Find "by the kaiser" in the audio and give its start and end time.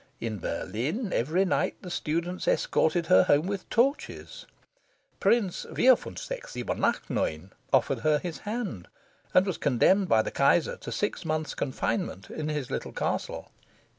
10.09-10.77